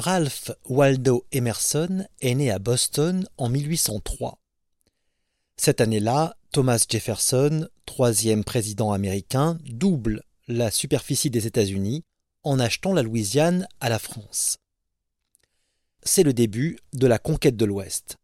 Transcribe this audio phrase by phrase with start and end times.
[0.00, 4.38] Ralph Waldo Emerson est né à Boston en 1803.
[5.58, 12.02] Cette année-là, Thomas Jefferson, troisième président américain, double la superficie des États-Unis
[12.44, 14.56] en achetant la Louisiane à la France.
[16.02, 18.16] C'est le début de la conquête de l'Ouest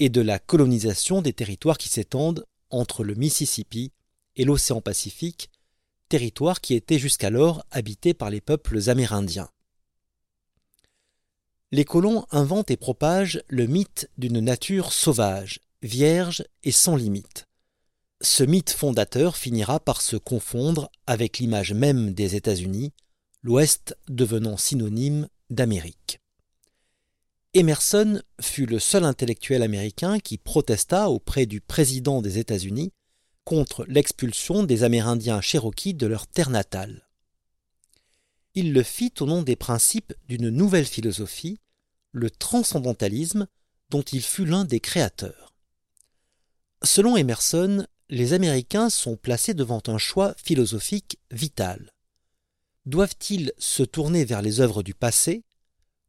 [0.00, 3.92] et de la colonisation des territoires qui s'étendent entre le Mississippi
[4.34, 5.48] et l'océan Pacifique,
[6.08, 9.48] territoires qui étaient jusqu'alors habités par les peuples amérindiens.
[11.72, 17.46] Les colons inventent et propagent le mythe d'une nature sauvage, vierge et sans limite.
[18.20, 22.92] Ce mythe fondateur finira par se confondre avec l'image même des États-Unis,
[23.42, 26.20] l'Ouest devenant synonyme d'Amérique.
[27.54, 32.92] Emerson fut le seul intellectuel américain qui protesta auprès du président des États-Unis
[33.44, 37.09] contre l'expulsion des Amérindiens Cherokees de leur terre natale.
[38.54, 41.60] Il le fit au nom des principes d'une nouvelle philosophie,
[42.12, 43.46] le transcendantalisme,
[43.90, 45.54] dont il fut l'un des créateurs.
[46.82, 51.92] Selon Emerson, les Américains sont placés devant un choix philosophique vital.
[52.86, 55.44] Doivent-ils se tourner vers les œuvres du passé,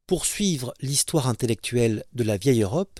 [0.08, 3.00] poursuivre l'histoire intellectuelle de la vieille Europe,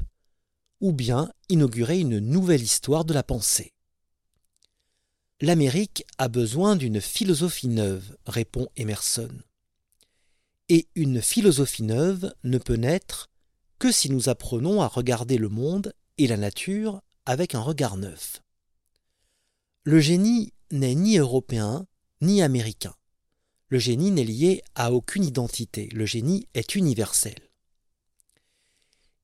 [0.82, 3.74] ou bien inaugurer une nouvelle histoire de la pensée?
[5.44, 9.32] L'Amérique a besoin d'une philosophie neuve, répond Emerson.
[10.70, 13.32] Et une philosophie neuve ne peut naître
[13.80, 18.44] que si nous apprenons à regarder le monde et la nature avec un regard neuf.
[19.84, 21.88] Le génie n'est ni européen
[22.22, 22.94] ni américain.
[23.70, 27.50] Le génie n'est lié à aucune identité, le génie est universel.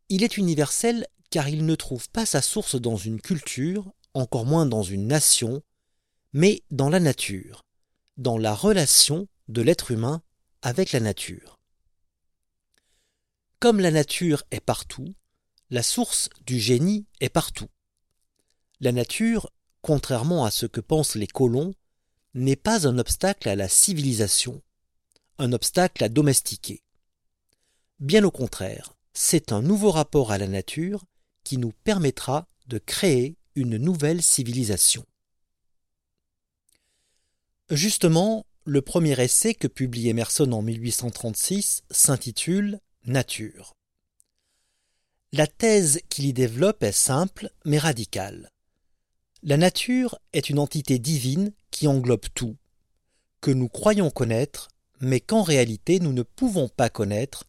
[0.10, 4.66] Il est universel car il ne trouve pas sa source dans une culture, encore moins
[4.66, 5.62] dans une nation,
[6.38, 7.66] mais dans la nature,
[8.18, 10.22] dans la relation de l'être humain
[10.62, 11.58] avec la nature.
[13.60, 15.16] Comme la nature est partout,
[15.72, 17.70] la source du génie est partout.
[18.82, 19.50] La nature,
[19.82, 21.74] contrairement à ce que pensent les colons,
[22.36, 24.62] n'est pas un obstacle à la civilisation,
[25.40, 26.84] un obstacle à domestiquer.
[28.00, 31.04] Bien au contraire, c'est un nouveau rapport à la nature
[31.44, 35.04] qui nous permettra de créer une nouvelle civilisation.
[37.70, 43.74] Justement, le premier essai que publie Emerson en 1836 s'intitule Nature.
[45.34, 48.50] La thèse qu'il y développe est simple mais radicale.
[49.44, 52.56] La nature est une entité divine qui englobe tout,
[53.42, 54.70] que nous croyons connaître,
[55.02, 57.44] mais qu'en réalité nous ne pouvons pas connaître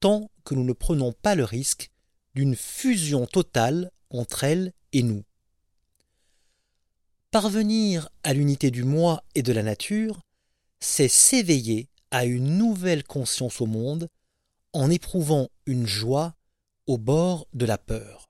[0.00, 1.90] tant que nous ne prenons pas le risque
[2.34, 5.24] d'une fusion totale entre elle et nous.
[7.32, 10.20] Parvenir à l'unité du moi et de la nature,
[10.78, 14.08] c'est s'éveiller à une nouvelle conscience au monde
[14.72, 16.34] en éprouvant une joie
[16.86, 18.28] au bord de la peur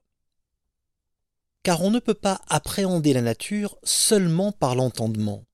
[1.63, 5.45] car on ne peut pas appréhender la nature seulement par l'entendement.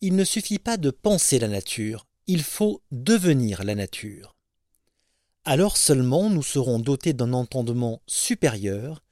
[0.00, 4.34] Il ne suffit pas de penser la nature, il faut devenir la nature.
[5.44, 9.02] Alors seulement nous serons dotés d'un entendement supérieur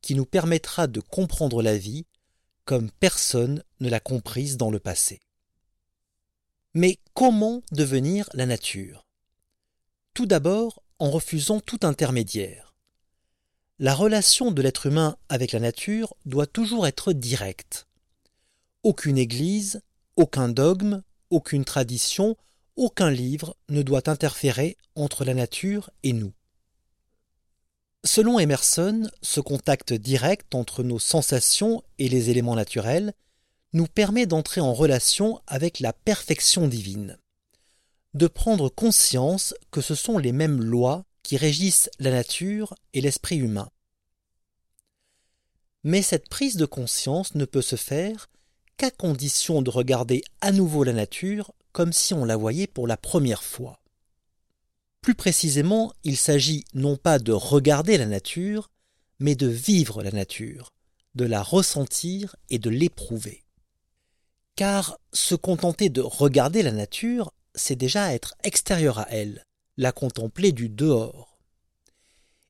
[0.00, 2.06] qui nous permettra de comprendre la vie
[2.68, 5.22] comme personne ne l'a comprise dans le passé.
[6.74, 9.06] Mais comment devenir la nature?
[10.12, 12.74] Tout d'abord en refusant tout intermédiaire.
[13.78, 17.86] La relation de l'être humain avec la nature doit toujours être directe.
[18.82, 19.80] Aucune église,
[20.16, 22.36] aucun dogme, aucune tradition,
[22.76, 26.34] aucun livre ne doit interférer entre la nature et nous.
[28.04, 33.12] Selon Emerson, ce contact direct entre nos sensations et les éléments naturels
[33.72, 37.18] nous permet d'entrer en relation avec la perfection divine,
[38.14, 43.36] de prendre conscience que ce sont les mêmes lois qui régissent la nature et l'esprit
[43.36, 43.70] humain.
[45.84, 48.30] Mais cette prise de conscience ne peut se faire
[48.76, 52.96] qu'à condition de regarder à nouveau la nature comme si on la voyait pour la
[52.96, 53.80] première fois.
[55.08, 58.68] Plus précisément, il s'agit non pas de regarder la nature,
[59.20, 60.74] mais de vivre la nature,
[61.14, 63.46] de la ressentir et de l'éprouver.
[64.54, 69.46] Car se contenter de regarder la nature, c'est déjà être extérieur à elle,
[69.78, 71.38] la contempler du dehors.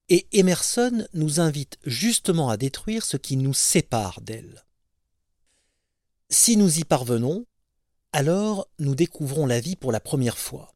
[0.08, 4.64] Et Emerson nous invite justement à détruire ce qui nous sépare d'elle.
[6.28, 7.46] Si nous y parvenons,
[8.12, 10.74] alors nous découvrons la vie pour la première fois.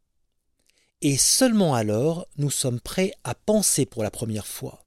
[1.04, 4.87] Et seulement alors nous sommes prêts à penser pour la première fois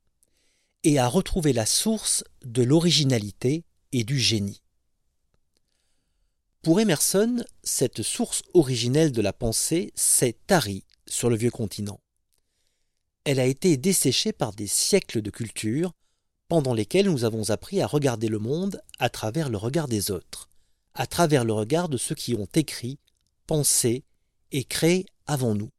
[0.83, 4.61] et à retrouver la source de l'originalité et du génie.
[6.61, 11.99] Pour Emerson, cette source originelle de la pensée, c'est Tari sur le vieux continent.
[13.25, 15.91] elle a été desséchée par des siècles de culture,
[16.47, 20.47] pendant lesquels nous avons appris à regarder le monde à travers le regard des autres,
[20.93, 22.99] à travers le regard de ceux qui ont écrit,
[23.47, 24.05] pensé
[24.51, 25.71] et créé avant nous.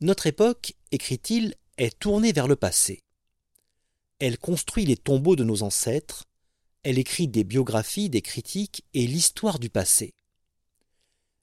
[0.00, 3.02] Notre époque, écrit-il, est tournée vers le passé.
[4.18, 6.24] Elle construit les tombeaux de nos ancêtres,
[6.82, 10.14] elle écrit des biographies, des critiques et l'histoire du passé.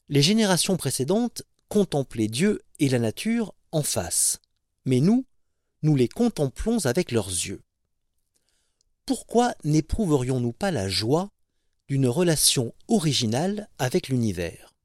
[0.10, 4.40] Les générations précédentes contemplaient Dieu et la nature en face,
[4.86, 5.26] mais nous,
[5.84, 7.62] nous les contemplons avec leurs yeux
[9.08, 11.32] pourquoi n'éprouverions-nous pas la joie
[11.88, 14.76] d'une relation originale avec l'univers?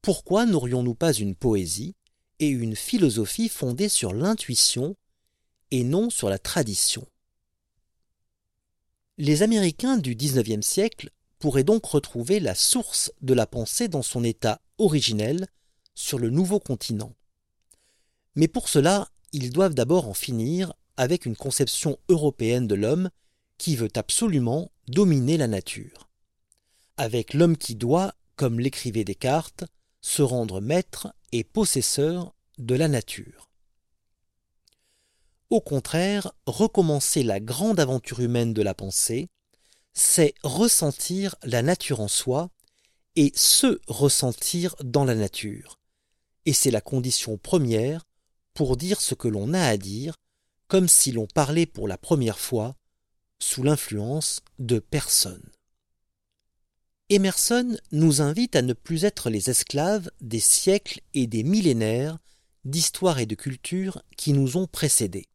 [0.00, 1.94] Pourquoi n'aurions-nous pas une poésie
[2.40, 4.96] et une philosophie fondée sur l'intuition
[5.70, 7.06] et non sur la tradition
[9.18, 14.24] Les Américains du XIXe siècle pourraient donc retrouver la source de la pensée dans son
[14.24, 15.46] état originel
[15.94, 17.14] sur le nouveau continent.
[18.34, 23.10] Mais pour cela, ils doivent d'abord en finir avec une conception européenne de l'homme
[23.58, 26.08] qui veut absolument dominer la nature.
[26.96, 29.64] Avec l'homme qui doit, comme l'écrivait Descartes,
[30.00, 33.50] se rendre maître et possesseur de la nature.
[35.50, 39.28] Au contraire, recommencer la grande aventure humaine de la pensée,
[39.92, 42.50] c'est ressentir la nature en soi
[43.16, 45.78] et se ressentir dans la nature.
[46.46, 48.06] Et c'est la condition première
[48.54, 50.14] pour dire ce que l'on a à dire
[50.68, 52.76] comme si l'on parlait pour la première fois
[53.40, 55.50] sous l'influence de personne.
[57.12, 62.18] Emerson nous invite à ne plus être les esclaves des siècles et des millénaires
[62.64, 65.26] d'histoire et de culture qui nous ont précédés.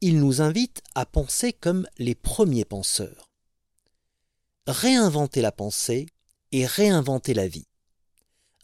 [0.00, 3.30] Il nous invite à penser comme les premiers penseurs.
[4.66, 6.06] Réinventer la pensée
[6.50, 7.68] et réinventer la vie.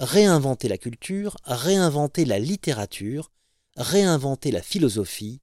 [0.00, 3.30] Réinventer la culture, réinventer la littérature,
[3.76, 5.40] réinventer la philosophie,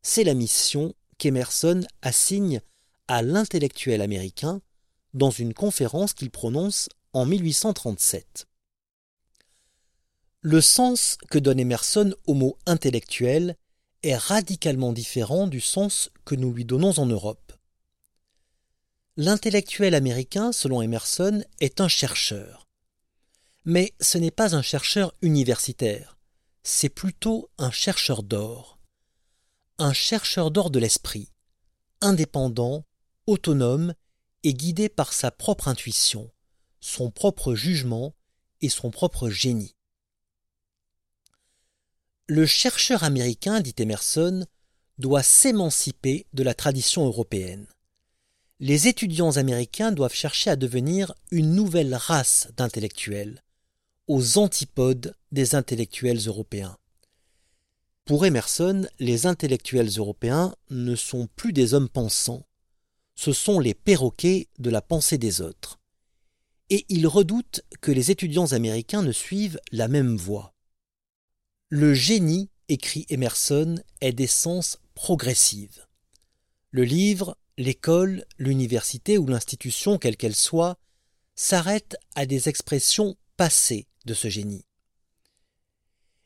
[0.00, 2.62] c'est la mission qu'Emerson assigne
[3.08, 4.62] à l'intellectuel américain
[5.16, 8.46] dans une conférence qu'il prononce en 1837.
[10.42, 13.56] Le sens que donne Emerson au mot intellectuel
[14.04, 17.52] est radicalement différent du sens que nous lui donnons en Europe.
[19.16, 22.68] L'intellectuel américain, selon Emerson, est un chercheur.
[23.64, 26.16] Mais ce n'est pas un chercheur universitaire
[26.68, 28.80] c'est plutôt un chercheur d'or.
[29.78, 31.30] Un chercheur d'or de l'esprit,
[32.00, 32.84] indépendant,
[33.28, 33.94] autonome
[34.46, 36.30] et guidé par sa propre intuition,
[36.78, 38.14] son propre jugement
[38.60, 39.74] et son propre génie.
[42.28, 44.46] Le chercheur américain, dit Emerson,
[44.98, 47.66] doit s'émanciper de la tradition européenne.
[48.60, 53.42] Les étudiants américains doivent chercher à devenir une nouvelle race d'intellectuels,
[54.06, 56.78] aux antipodes des intellectuels européens.
[58.04, 62.46] Pour Emerson, les intellectuels européens ne sont plus des hommes pensants,
[63.16, 65.80] ce sont les perroquets de la pensée des autres.
[66.70, 70.54] Et il redoute que les étudiants américains ne suivent la même voie.
[71.68, 75.86] Le génie, écrit Emerson, est d'essence progressive.
[76.70, 80.78] Le livre, l'école, l'université ou l'institution, quelle qu'elle soit,
[81.34, 84.64] s'arrête à des expressions passées de ce génie.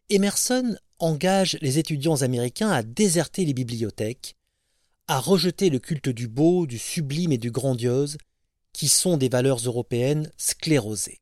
[0.08, 4.36] Emerson engage les étudiants américains à déserter les bibliothèques,
[5.08, 8.16] à rejeter le culte du beau, du sublime et du grandiose,
[8.72, 11.20] qui sont des valeurs européennes sclérosées.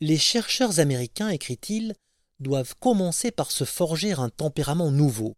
[0.00, 1.94] Les chercheurs américains, écrit-il,
[2.40, 5.36] doivent commencer par se forger un tempérament nouveau,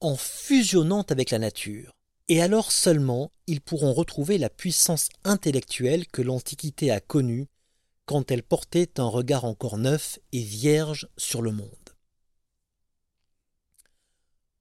[0.00, 1.96] en fusionnant avec la nature,
[2.28, 7.46] et alors seulement ils pourront retrouver la puissance intellectuelle que l'Antiquité a connue
[8.04, 11.85] quand elle portait un regard encore neuf et vierge sur le monde.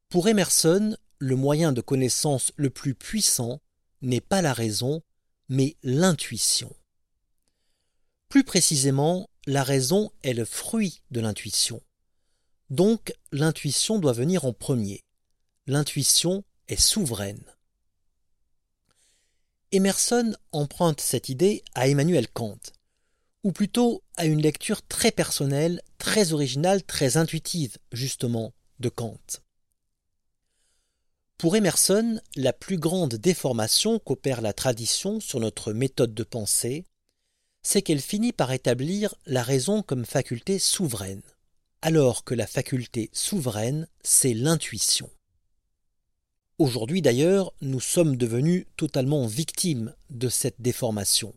[0.10, 3.62] Pour Emerson, le moyen de connaissance le plus puissant
[4.02, 5.02] n'est pas la raison,
[5.50, 6.76] mais l'intuition.
[8.30, 11.82] Plus précisément, la raison est le fruit de l'intuition.
[12.70, 15.02] Donc l'intuition doit venir en premier.
[15.68, 17.44] L'intuition est souveraine.
[19.72, 22.60] Emerson emprunte cette idée à Emmanuel Kant,
[23.44, 29.20] ou plutôt à une lecture très personnelle, très originale, très intuitive, justement, de Kant.
[31.38, 36.86] Pour Emerson, la plus grande déformation qu'opère la tradition sur notre méthode de pensée,
[37.62, 41.24] c'est qu'elle finit par établir la raison comme faculté souveraine,
[41.82, 45.10] alors que la faculté souveraine, c'est l'intuition.
[46.58, 51.36] Aujourd'hui d'ailleurs, nous sommes devenus totalement victimes de cette déformation.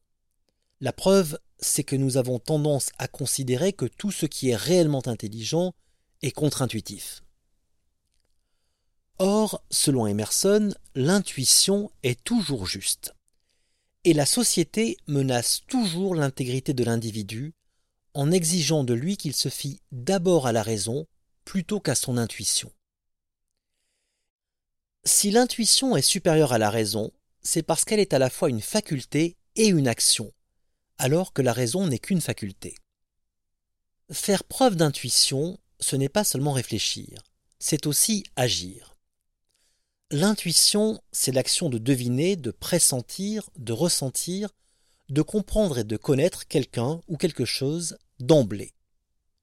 [0.80, 5.08] La preuve, c'est que nous avons tendance à considérer que tout ce qui est réellement
[5.08, 5.74] intelligent
[6.22, 7.24] et contre-intuitif.
[9.18, 13.14] Or, selon Emerson, l'intuition est toujours juste.
[14.04, 17.52] Et la société menace toujours l'intégrité de l'individu
[18.14, 21.06] en exigeant de lui qu'il se fie d'abord à la raison
[21.44, 22.72] plutôt qu'à son intuition.
[25.04, 27.10] Si l'intuition est supérieure à la raison,
[27.42, 30.32] c'est parce qu'elle est à la fois une faculté et une action,
[30.98, 32.76] alors que la raison n'est qu'une faculté.
[34.12, 37.22] Faire preuve d'intuition, ce n'est pas seulement réfléchir,
[37.58, 38.87] c'est aussi agir.
[40.10, 44.48] L'intuition, c'est l'action de deviner, de pressentir, de ressentir,
[45.10, 48.72] de comprendre et de connaître quelqu'un ou quelque chose d'emblée.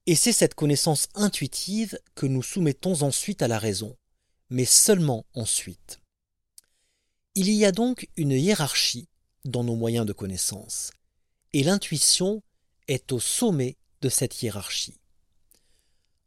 [0.06, 3.96] Et c'est cette connaissance intuitive que nous soumettons ensuite à la raison,
[4.50, 6.00] mais seulement ensuite.
[7.36, 9.08] Il y a donc une hiérarchie
[9.44, 10.90] dans nos moyens de connaissance,
[11.52, 12.42] et l'intuition
[12.88, 14.98] est au sommet de cette hiérarchie.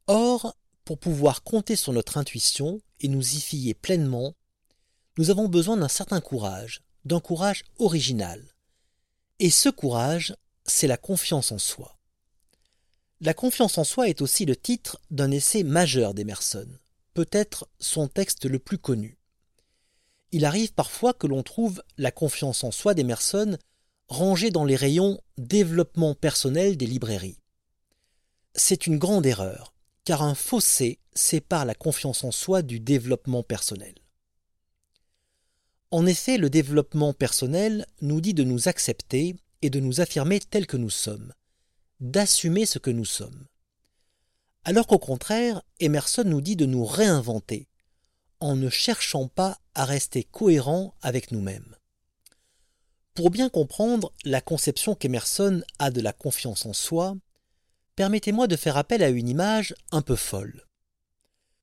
[0.08, 0.56] Or,
[0.86, 4.36] pour pouvoir compter sur notre intuition et nous y fier pleinement,
[5.18, 8.44] nous avons besoin d'un certain courage, d'un courage original.
[9.40, 11.98] Et ce courage, c'est la confiance en soi.
[13.22, 16.68] La confiance en soi est aussi le titre d'un essai majeur d'Emerson,
[17.14, 19.18] peut-être son texte le plus connu.
[20.32, 23.58] Il arrive parfois que l'on trouve la confiance en soi d'Emerson
[24.08, 27.40] rangée dans les rayons développement personnel des librairies.
[28.56, 33.96] C'est une grande erreur, car un fossé sépare la confiance en soi du développement personnel.
[35.92, 40.68] En effet, le développement personnel nous dit de nous accepter et de nous affirmer tels
[40.68, 41.34] que nous sommes,
[42.00, 43.46] d'assumer ce que nous sommes.
[44.64, 47.68] Alors qu'au contraire, Emerson nous dit de nous réinventer,
[48.40, 51.76] en ne cherchant pas à rester cohérents avec nous-mêmes.
[53.16, 57.16] Pour bien comprendre la conception qu'Emerson a de la confiance en soi,
[58.00, 60.66] permettez-moi de faire appel à une image un peu folle.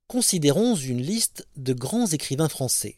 [0.05, 2.95] Considérons une liste de grands écrivains français.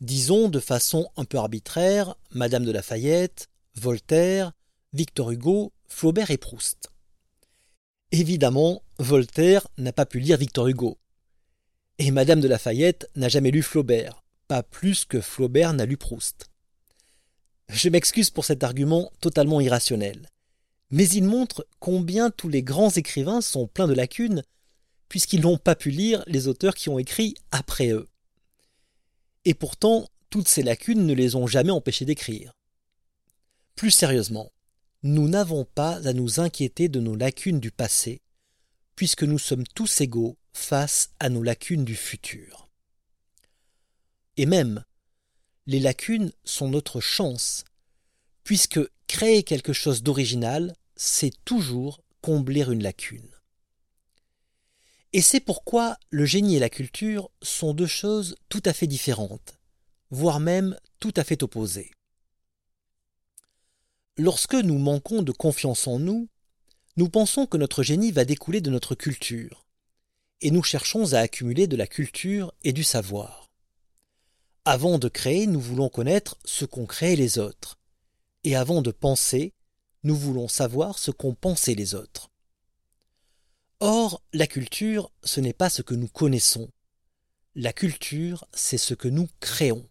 [0.00, 4.52] Disons de façon un peu arbitraire Madame de Lafayette, Voltaire,
[4.92, 6.92] Victor Hugo, Flaubert et Proust.
[8.12, 10.98] Évidemment, Voltaire n'a pas pu lire Victor Hugo.
[11.98, 16.46] Et Madame de Lafayette n'a jamais lu Flaubert, pas plus que Flaubert n'a lu Proust.
[17.68, 20.28] Je m'excuse pour cet argument totalement irrationnel
[20.90, 24.42] mais il montre combien tous les grands écrivains sont pleins de lacunes,
[25.08, 28.08] puisqu'ils n'ont pas pu lire les auteurs qui ont écrit après eux.
[29.44, 32.52] Et pourtant, toutes ces lacunes ne les ont jamais empêchés d'écrire.
[33.74, 34.52] Plus sérieusement,
[35.02, 38.20] nous n'avons pas à nous inquiéter de nos lacunes du passé,
[38.96, 42.68] puisque nous sommes tous égaux face à nos lacunes du futur.
[44.36, 44.84] Et même,
[45.66, 47.64] les lacunes sont notre chance,
[48.44, 53.30] puisque créer quelque chose d'original, c'est toujours combler une lacune.
[55.14, 59.58] Et c'est pourquoi le génie et la culture sont deux choses tout à fait différentes,
[60.10, 61.90] voire même tout à fait opposées.
[64.18, 66.28] Lorsque nous manquons de confiance en nous,
[66.98, 69.64] nous pensons que notre génie va découler de notre culture,
[70.42, 73.50] et nous cherchons à accumuler de la culture et du savoir.
[74.66, 77.78] Avant de créer, nous voulons connaître ce qu'ont créé les autres,
[78.44, 79.54] et avant de penser,
[80.02, 82.30] nous voulons savoir ce qu'ont pensé les autres.
[83.80, 86.70] Or, la culture, ce n'est pas ce que nous connaissons.
[87.54, 89.88] La culture, c'est ce que nous créons.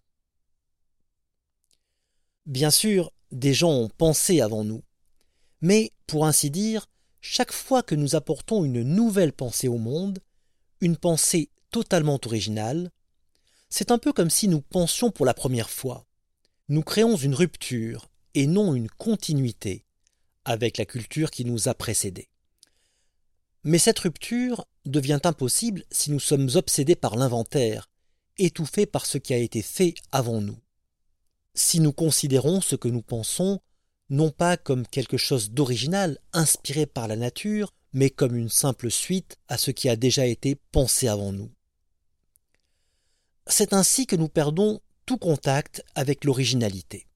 [2.46, 4.84] Bien sûr, des gens ont pensé avant nous.
[5.62, 6.88] Mais, pour ainsi dire,
[7.22, 10.20] chaque fois que nous apportons une nouvelle pensée au monde,
[10.82, 12.92] une pensée totalement originale,
[13.70, 16.06] c'est un peu comme si nous pensions pour la première fois.
[16.70, 19.86] Nous créons une rupture et non une continuité,
[20.50, 22.28] avec la culture qui nous a précédés.
[23.64, 27.88] Mais cette rupture devient impossible si nous sommes obsédés par l'inventaire,
[28.40, 30.58] étouffés par ce qui a été fait avant nous.
[31.54, 33.60] Si nous considérons ce que nous pensons
[34.10, 39.38] non pas comme quelque chose d'original inspiré par la nature, mais comme une simple suite
[39.50, 41.52] à ce qui a déjà été pensé avant nous.
[43.46, 47.09] C'est ainsi que nous perdons tout contact avec l'originalité.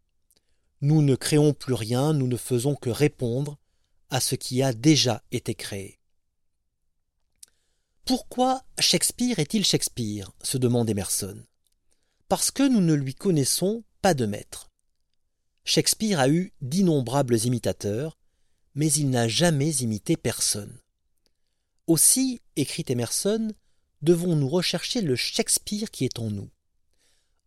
[0.84, 3.58] Nous ne créons plus rien, nous ne faisons que répondre
[4.10, 5.98] à ce qui a déjà été créé.
[8.04, 10.34] Pourquoi Shakespeare est-il Shakespeare?
[10.42, 11.42] se demande Emerson.
[12.28, 14.72] Parce que nous ne lui connaissons pas de maître.
[15.64, 18.20] Shakespeare a eu d'innombrables imitateurs,
[18.76, 20.78] mais il n'a jamais imité personne.
[21.88, 23.54] Aussi, écrit Emerson,
[24.02, 26.50] devons-nous rechercher le Shakespeare qui est en nous?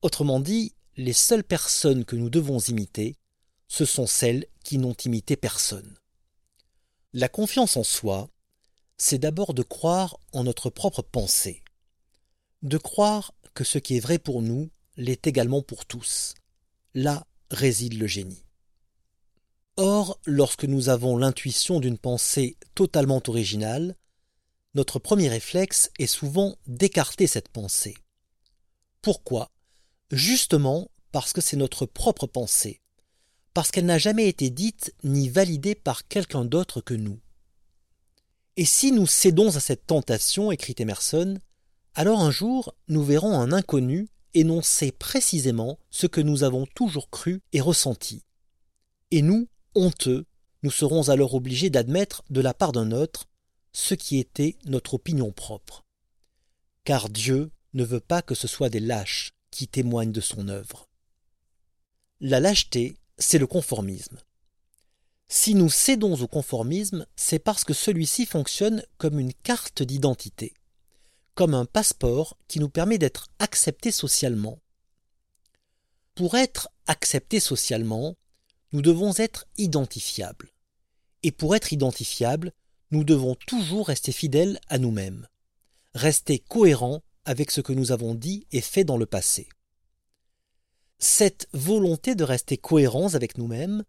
[0.01, 3.19] Autrement dit, les seules personnes que nous devons imiter
[3.69, 5.97] ce sont celles qui n'ont imité personne.
[7.13, 8.29] La confiance en soi,
[8.97, 11.63] c'est d'abord de croire en notre propre pensée,
[12.63, 16.35] de croire que ce qui est vrai pour nous l'est également pour tous.
[16.95, 18.45] Là réside le génie.
[19.77, 23.95] Or, lorsque nous avons l'intuition d'une pensée totalement originale,
[24.75, 27.97] notre premier réflexe est souvent d'écarter cette pensée.
[29.03, 29.51] Pourquoi?
[30.11, 32.81] Justement parce que c'est notre propre pensée,
[33.57, 37.19] parce qu'elle n'a jamais été dite ni validée par quelqu'un d'autre que nous.
[38.59, 41.39] Et si nous cédons à cette tentation, écrit Emerson,
[41.95, 47.41] alors un jour nous verrons un inconnu énoncer précisément ce que nous avons toujours cru
[47.55, 48.25] et ressenti.
[49.11, 50.27] Et nous, honteux,
[50.63, 53.25] nous serons alors obligés d'admettre de la part d'un autre
[53.73, 55.87] ce qui était notre opinion propre.
[56.85, 60.91] Car Dieu ne veut pas que ce soit des lâches qui témoignent de son œuvre.
[62.21, 64.19] La lâcheté, c'est le conformisme.
[65.29, 70.55] Si nous cédons au conformisme, c'est parce que celui-ci fonctionne comme une carte d'identité
[71.37, 74.59] comme un passeport qui nous permet d'être acceptés socialement.
[76.15, 78.17] Pour être acceptés socialement,
[78.73, 80.51] nous devons être identifiables.
[81.23, 82.53] Et pour être identifiables,
[82.91, 85.29] nous devons toujours rester fidèles à nous-mêmes,
[85.95, 89.47] rester cohérents avec ce que nous avons dit et fait dans le passé.
[90.99, 93.85] Cette volonté de rester cohérents avec nous-mêmes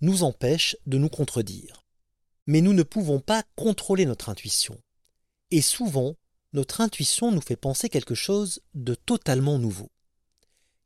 [0.00, 1.84] nous empêche de nous contredire.
[2.46, 4.78] Mais nous ne pouvons pas contrôler notre intuition.
[5.50, 6.16] Et souvent,
[6.52, 9.90] notre intuition nous fait penser quelque chose de totalement nouveau,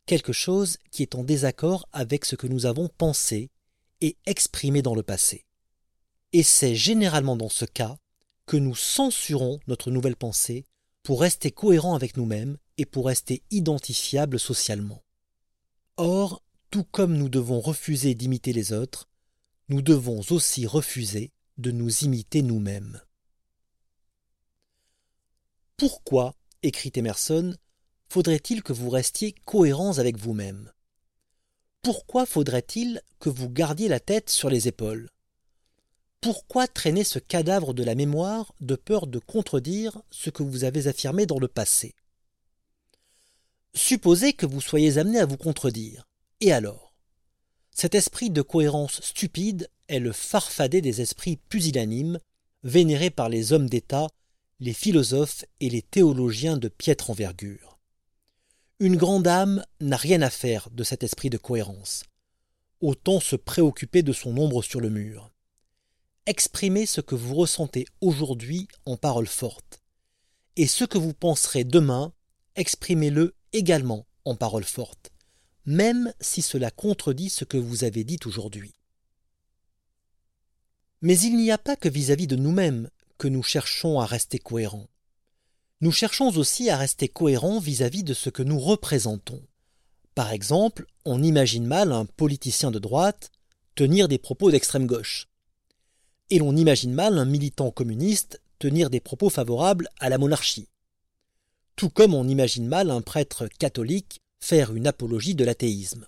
[0.06, 3.50] quelque chose qui est en désaccord avec ce que nous avons pensé
[4.00, 5.44] et exprimé dans le passé.
[6.32, 7.96] Et c'est généralement dans ce cas
[8.46, 10.64] que nous censurons notre nouvelle pensée
[11.02, 15.02] pour rester cohérents avec nous-mêmes et pour rester identifiables socialement.
[15.98, 19.08] Or, tout comme nous devons refuser d'imiter les autres,
[19.68, 23.00] nous devons aussi refuser de nous imiter nous-mêmes.
[25.78, 27.56] Pourquoi, écrit Emerson,
[28.10, 30.70] faudrait-il que vous restiez cohérents avec vous-même?
[31.80, 35.08] Pourquoi faudrait-il que vous gardiez la tête sur les épaules?
[36.20, 40.88] Pourquoi traîner ce cadavre de la mémoire de peur de contredire ce que vous avez
[40.88, 41.94] affirmé dans le passé?
[43.76, 46.08] Supposez que vous soyez amené à vous contredire.
[46.40, 46.94] Et alors?
[47.70, 52.18] Cet esprit de cohérence stupide est le farfadet des esprits pusillanimes,
[52.62, 54.08] vénérés par les hommes d'État
[54.60, 57.78] les philosophes et les théologiens de piètre envergure.
[58.80, 62.04] Une grande âme n'a rien à faire de cet esprit de cohérence.
[62.80, 65.30] Autant se préoccuper de son ombre sur le mur.
[66.24, 69.82] Exprimez ce que vous ressentez aujourd'hui en paroles fortes.
[70.56, 72.14] Et ce que vous penserez demain,
[72.54, 75.10] exprimez-le également en paroles fortes,
[75.64, 78.74] même si cela contredit ce que vous avez dit aujourd'hui.
[81.02, 84.88] Mais il n'y a pas que vis-à-vis de nous-mêmes que nous cherchons à rester cohérents.
[85.80, 89.42] Nous cherchons aussi à rester cohérents vis-à-vis de ce que nous représentons.
[90.14, 93.30] Par exemple, on imagine mal un politicien de droite
[93.74, 95.28] tenir des propos d'extrême gauche.
[96.30, 100.68] Et l'on imagine mal un militant communiste tenir des propos favorables à la monarchie.
[101.76, 106.06] Tout comme on imagine mal un prêtre catholique faire une apologie de l'athéisme.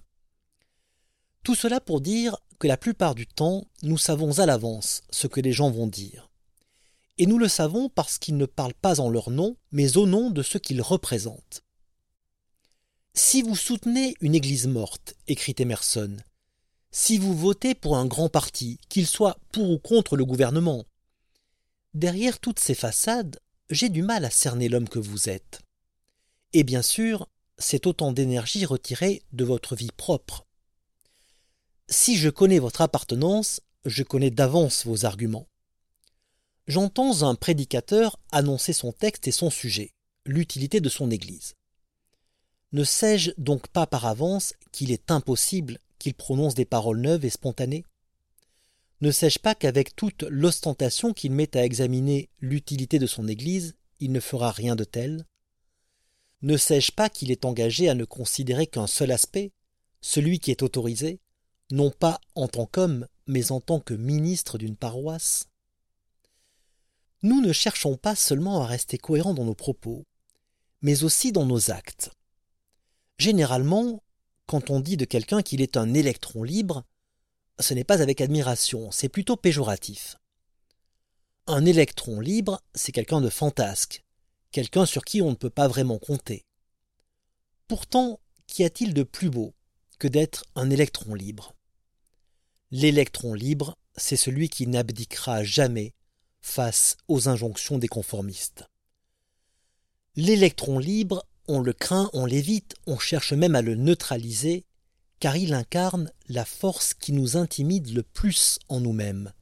[1.42, 5.40] Tout cela pour dire que la plupart du temps, nous savons à l'avance ce que
[5.40, 6.28] les gens vont dire
[7.18, 10.31] et nous le savons parce qu'ils ne parlent pas en leur nom, mais au nom
[10.31, 11.64] de ce qu'ils représentent.
[13.12, 16.16] Si vous soutenez une Église morte, écrit Emerson,
[16.92, 20.85] si vous votez pour un grand parti, qu'il soit pour ou contre le gouvernement,
[21.94, 25.61] derrière toutes ces façades, j'ai du mal à cerner l'homme que vous êtes.
[26.52, 27.28] Et bien sûr,
[27.59, 30.46] c'est autant d'énergie retirée de votre vie propre.
[31.88, 35.48] Si je connais votre appartenance, je connais d'avance vos arguments
[36.68, 39.94] j'entends un prédicateur annoncer son texte et son sujet,
[40.26, 41.54] l'utilité de son Église.
[42.72, 47.31] Ne sais-je donc pas par avance qu'il est impossible qu'il prononce des paroles neuves et
[47.31, 47.85] spontanées?
[49.00, 54.12] Ne sais-je pas qu'avec toute l'ostentation qu'il met à examiner l'utilité de son Église, il
[54.12, 55.24] ne fera rien de tel
[56.42, 59.52] Ne sais-je pas qu'il est engagé à ne considérer qu'un seul aspect,
[60.00, 61.20] celui qui est autorisé,
[61.70, 65.48] non pas en tant qu'homme, mais en tant que ministre d'une paroisse
[67.22, 70.06] nous ne cherchons pas seulement à rester cohérents dans nos propos,
[70.82, 72.11] mais aussi dans nos actes.
[73.18, 74.04] Généralement,
[74.46, 76.84] quand on dit de quelqu'un qu'il est un électron libre,
[77.61, 80.16] ce n'est pas avec admiration, c'est plutôt péjoratif.
[81.47, 84.05] Un électron libre, c'est quelqu'un de fantasque,
[84.53, 86.44] quelqu'un sur qui on ne peut pas vraiment compter.
[87.66, 89.55] Pourtant, qu'y a-t-il de plus beau
[89.99, 91.55] que d'être un électron libre?
[92.71, 95.94] L'électron libre, c'est celui qui n'abdiquera jamais
[96.40, 98.64] face aux injonctions des conformistes.
[100.16, 104.66] L'électron libre, on le craint, on l'évite, on cherche même à le neutraliser,
[105.20, 109.33] car il incarne la force qui nous intimide le plus en nous-mêmes,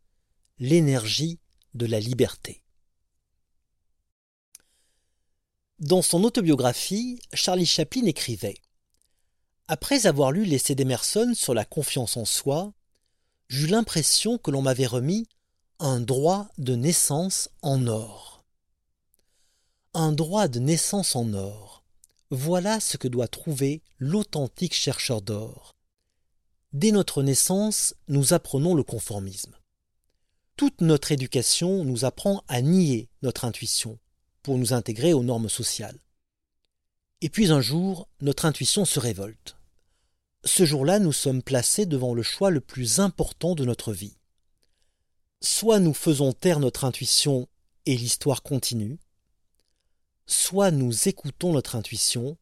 [0.58, 1.38] l'énergie
[1.74, 2.62] de la liberté.
[5.78, 8.56] Dans son autobiographie, Charlie Chaplin écrivait
[9.68, 12.72] Après avoir lu l'essai d'Emerson sur la confiance en soi,
[13.48, 15.28] j'eus l'impression que l'on m'avait remis
[15.78, 18.46] un droit de naissance en or.
[19.92, 21.84] Un droit de naissance en or.
[22.30, 25.76] Voilà ce que doit trouver l'authentique chercheur d'or.
[26.72, 29.54] Dès notre naissance, nous apprenons le conformisme.
[30.56, 33.98] Toute notre éducation nous apprend à nier notre intuition
[34.42, 36.00] pour nous intégrer aux normes sociales.
[37.20, 39.56] Et puis un jour, notre intuition se révolte.
[40.44, 44.16] Ce jour-là, nous sommes placés devant le choix le plus important de notre vie.
[45.40, 47.48] Soit nous faisons taire notre intuition
[47.86, 48.98] et l'histoire continue,
[50.26, 52.36] soit nous écoutons notre intuition,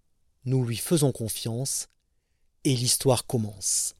[0.45, 1.89] nous lui faisons confiance,
[2.65, 3.95] et l'histoire commence.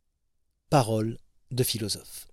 [0.71, 1.19] Parole
[1.51, 2.27] de philosophe.